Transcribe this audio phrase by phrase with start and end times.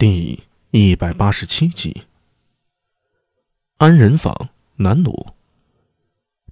[0.00, 2.04] 第一百八十七集，
[3.76, 5.34] 安仁坊南鲁。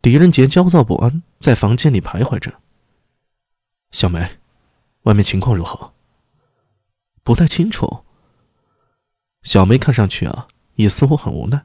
[0.03, 2.61] 狄仁杰焦躁不安，在房间里徘徊着。
[3.91, 4.37] 小梅，
[5.05, 5.95] 外面情况如何？
[7.23, 8.05] 不太清楚。
[9.45, 11.64] 小梅看上去啊，也似乎很无奈。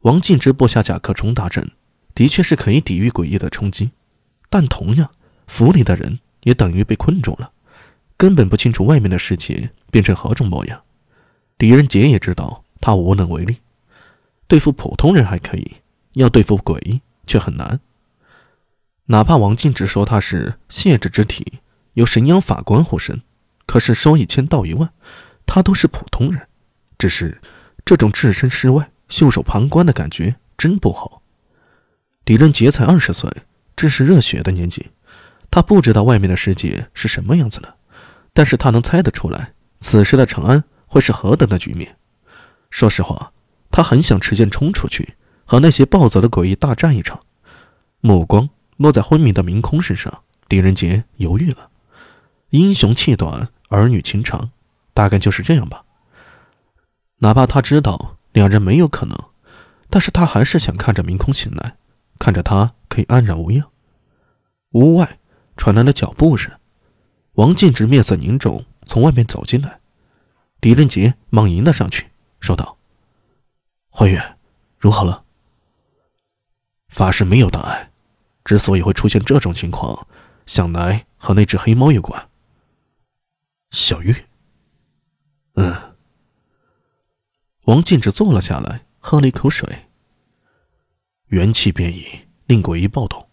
[0.00, 1.70] 王进之布下甲壳虫大阵，
[2.14, 3.90] 的确是可以抵御诡异的冲击，
[4.48, 5.10] 但同样，
[5.46, 7.52] 府里的人也等于被困住了，
[8.18, 10.82] 根本不清楚外面的世界变成何种模样。
[11.56, 13.58] 狄仁杰也知道他无能为力，
[14.46, 15.76] 对付普通人还可以，
[16.12, 17.80] 要对付鬼却很难。
[19.06, 21.60] 哪怕王进之说他是谢之之体，
[21.94, 23.22] 有神阳法官护身，
[23.64, 24.90] 可是说一千道一万，
[25.46, 26.46] 他都是普通人。
[26.98, 27.40] 只是
[27.84, 28.90] 这种置身事外。
[29.08, 31.22] 袖手旁观的感觉真不好。
[32.26, 33.32] 狄仁杰才二十岁，
[33.74, 34.88] 正是热血的年纪，
[35.50, 37.77] 他不知道外面的世界是什么样子的，
[38.38, 41.96] 但是他能猜得出来，此时的长安会是何等的局面。
[42.70, 43.32] 说实话，
[43.68, 47.18] 他很想持剑冲出去，和那些暴走的诡异大战一场。
[48.00, 51.68] 目光落在昏迷的明空身上，狄仁杰犹豫了。
[52.50, 54.52] 英雄气短，儿女情长，
[54.94, 55.82] 大概就是这样吧。
[57.16, 58.14] 哪怕他知道。
[58.30, 59.18] 两人没有可能，
[59.90, 61.74] 但是他还是想看着明空醒来，
[62.20, 63.66] 看着他可以安然无恙。
[64.74, 65.18] 屋外
[65.56, 66.52] 传来了脚步声，
[67.38, 69.78] 王静之面色凝重，从外面走进来。
[70.60, 72.08] 狄仁杰忙迎了上去，
[72.40, 72.78] 说道
[73.94, 74.38] ：“怀远，
[74.76, 75.22] 如何了？”
[76.90, 77.92] 法师没有大碍，
[78.44, 80.08] 之所以会出现这种情况，
[80.46, 82.28] 想来和那只黑猫有关。
[83.70, 84.24] 小玉，
[85.54, 85.94] 嗯。
[87.66, 89.86] 王进之坐了下来，喝了一口水。
[91.26, 92.04] 元气变异
[92.46, 93.28] 令诡异暴动，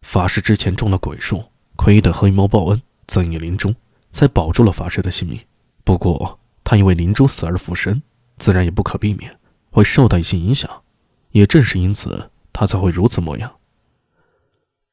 [0.00, 1.44] 法师之前中了鬼术，
[1.76, 3.74] 亏得黑猫报恩，赠以灵珠，
[4.10, 5.40] 才保住了法师的性命。
[5.84, 8.02] 不过他因为灵珠死而复生，
[8.38, 9.38] 自然也不可避免
[9.70, 10.82] 会受到一些影响。
[11.30, 13.58] 也正是因此，他才会如此模样。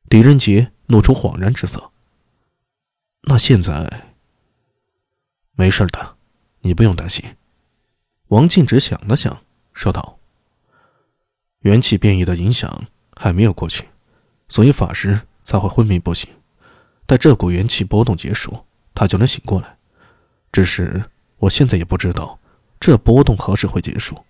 [0.09, 1.91] 狄仁杰露出恍然之色。
[3.21, 4.13] 那现在
[5.53, 6.17] 没事的，
[6.59, 7.23] 你不用担心。
[8.27, 9.41] 王静只想了想，
[9.71, 10.19] 说道
[11.61, 12.85] ：“元气变异的影响
[13.15, 13.87] 还没有过去，
[14.49, 16.29] 所以法师才会昏迷不醒。
[17.05, 19.77] 待这股元气波动结束，他就能醒过来。
[20.51, 21.03] 只是
[21.37, 22.39] 我现在也不知道
[22.79, 24.23] 这波动何时会结束。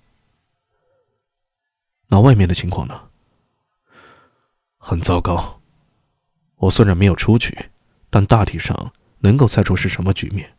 [2.07, 3.09] 那外面的情况呢？
[4.77, 5.61] 很糟糕。
[6.57, 7.69] 我虽然没有出去，
[8.09, 10.53] 但大体上能够猜出是什么局面。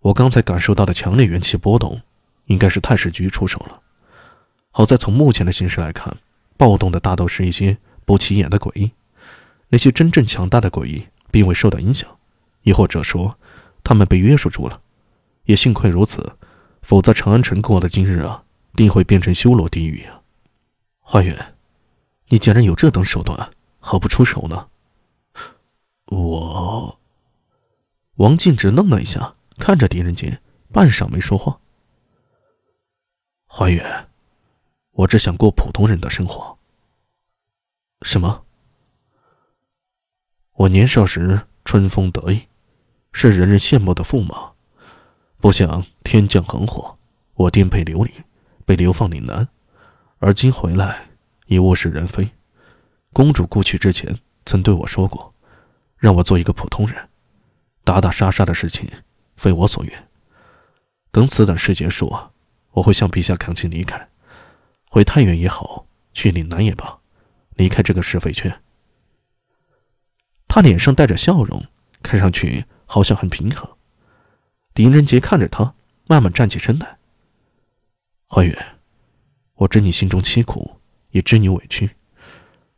[0.00, 2.02] 我刚才感受到的强烈元气波动。”
[2.46, 3.80] 应该是太史局出手了。
[4.72, 6.18] 好在从目前的形势来看，
[6.56, 8.90] 暴动的大都是一些不起眼的诡异，
[9.70, 12.18] 那些真正强大的诡异并未受到影响，
[12.62, 13.38] 亦或者说，
[13.82, 14.82] 他们被约束住了。
[15.44, 16.36] 也幸亏如此，
[16.82, 18.44] 否则长安城过的今日啊，
[18.74, 20.22] 定会变成修罗地狱啊！
[21.00, 21.56] 花远，
[22.28, 24.68] 你竟然有这等手段，何不出手呢？
[26.06, 27.00] 我……
[28.16, 31.58] 王进只愣了一下，看着狄仁杰，半晌没说话。
[33.46, 34.08] 花远，
[34.92, 36.58] 我只想过普通人的生活。
[38.02, 38.44] 什么？
[40.60, 42.42] 我年少时春风得意，
[43.12, 44.52] 是人人羡慕的驸马。
[45.38, 46.98] 不想天降横祸，
[47.32, 48.12] 我颠沛流离，
[48.66, 49.48] 被流放岭南，
[50.18, 51.08] 而今回来
[51.46, 52.28] 已物是人非。
[53.14, 55.32] 公主故去之前曾对我说过，
[55.96, 57.08] 让我做一个普通人，
[57.82, 58.86] 打打杀杀的事情
[59.38, 60.08] 非我所愿。
[61.10, 62.14] 等此等事结束！
[62.72, 64.10] 我会向陛下恳请离开，
[64.90, 66.98] 回太原也好，去岭南也罢，
[67.54, 68.60] 离开这个是非圈。
[70.52, 71.64] 他脸上带着笑容，
[72.02, 73.78] 看上去好像很平和。
[74.74, 75.74] 狄仁杰看着他，
[76.08, 76.98] 慢慢站起身来。
[78.26, 78.78] 怀远，
[79.54, 80.80] 我知你心中凄苦，
[81.12, 81.90] 也知你委屈，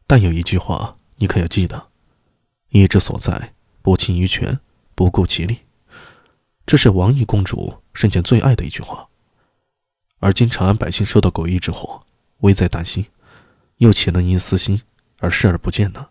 [0.07, 1.89] 但有一句话你可要记得：
[2.69, 4.61] 意之所在，不轻于权，
[4.95, 5.61] 不顾其利。
[6.67, 9.09] 这是王毅公主生前最爱的一句话。
[10.19, 12.05] 而今长安百姓受到诡异之祸，
[12.41, 13.07] 危在旦夕，
[13.79, 14.83] 又岂能因私心
[15.21, 16.09] 而视而不见呢？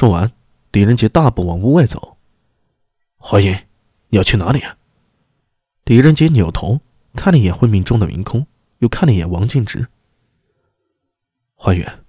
[0.00, 0.32] 说完，
[0.72, 2.16] 狄仁杰大步往屋外走。
[3.18, 3.52] 华英，
[4.08, 4.78] 你要去哪里啊？
[5.84, 6.80] 狄仁杰扭头
[7.14, 8.46] 看了一眼昏迷中的明空，
[8.78, 9.86] 又看了一眼王静之。
[11.54, 12.02] 花远，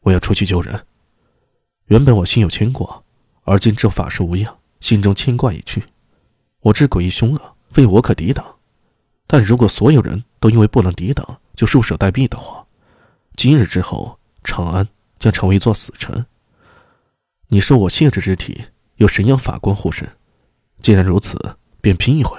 [0.00, 0.86] 我要出去救人。
[1.88, 3.02] 原本我心有牵挂，
[3.42, 5.84] 而今这法师无恙，心中牵挂已去。
[6.60, 8.56] 我知诡异凶恶，非我可抵挡。
[9.26, 12.66] 但如果所有人都因为不能抵挡就束手待毙的话，
[13.36, 14.88] 今日之后，长安
[15.18, 16.24] 将成为一座死城。
[17.48, 18.64] 你说我谢之之体
[18.96, 20.08] 有神阳法官护身，
[20.80, 22.38] 既然如此，便拼一回，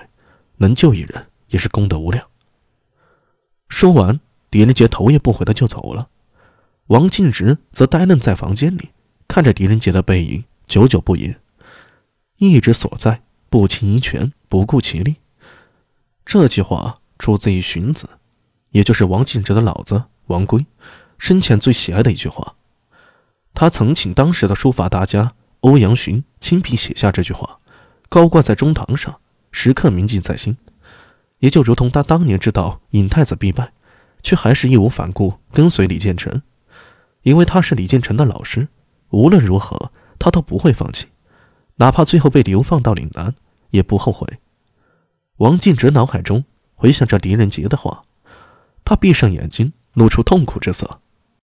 [0.57, 2.27] 能救一人也是功德无量。
[3.69, 4.19] 说完，
[4.49, 6.09] 狄仁杰头也不回的就走了。
[6.87, 8.89] 王敬直则呆愣在房间里，
[9.27, 11.39] 看着狄仁杰的背影，久久不言。
[12.37, 15.15] 意之所在，不轻一拳，不顾其力。
[16.25, 18.09] 这句话出自于荀子，
[18.71, 20.65] 也就是王敬直的老子王圭
[21.17, 22.55] 生前最喜爱的一句话。
[23.55, 27.59] 他曾请当时的书法大家欧阳询亲笔写下这句话，
[28.09, 29.19] 高挂在中堂上，
[29.51, 30.57] 时刻铭记在心。
[31.39, 33.71] 也就如同他当年知道尹太子必败，
[34.21, 36.41] 却还是义无反顾跟随李建成。
[37.23, 38.67] 因为他是李建成的老师，
[39.09, 41.07] 无论如何他都不会放弃，
[41.75, 43.33] 哪怕最后被流放到岭南，
[43.71, 44.27] 也不后悔。
[45.37, 46.43] 王敬哲脑海中
[46.75, 48.03] 回想着狄仁杰的话，
[48.83, 50.99] 他闭上眼睛，露出痛苦之色。